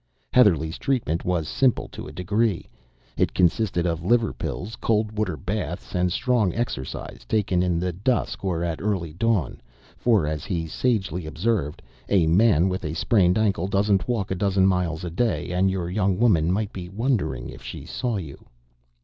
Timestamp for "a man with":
12.09-12.83